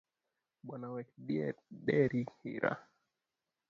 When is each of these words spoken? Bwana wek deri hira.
Bwana 0.65 0.87
wek 0.93 1.09
deri 1.85 2.21
hira. 2.39 2.71